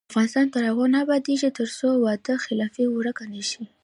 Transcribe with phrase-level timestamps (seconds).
[0.11, 3.63] افغانستان تر هغو نه ابادیږي، ترڅو وعده خلافي ورکه نشي.